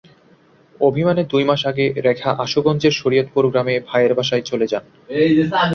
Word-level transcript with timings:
অভিমানে 0.79 1.23
দুই 1.23 1.43
মাস 1.43 1.61
আগে 1.65 1.85
রেখা 2.07 2.29
আশুগঞ্জের 2.43 2.93
শরীয়তপুর 2.93 3.43
গ্রামে 3.51 3.75
ভাইয়ের 3.87 4.13
বাসায় 4.13 4.43
চলে 4.45 4.65
যান। 4.67 4.83